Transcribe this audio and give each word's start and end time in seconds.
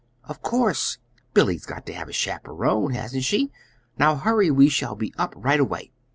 "Of 0.23 0.41
course! 0.41 0.97
Billy's 1.35 1.67
got 1.67 1.85
to 1.85 1.93
have 1.93 2.09
a 2.09 2.11
chaperon; 2.11 2.91
hasn't 2.95 3.23
she? 3.23 3.51
Now 3.99 4.15
hurry. 4.15 4.49
We 4.49 4.67
shall 4.67 4.95
be 4.95 5.13
up 5.19 5.35
right 5.37 5.59
away." 5.59 5.91